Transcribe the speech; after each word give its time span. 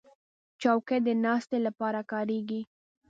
چوکۍ 0.61 0.99
د 1.07 1.09
ناستې 1.25 1.57
لپاره 1.65 1.99
کارېږي. 2.11 2.61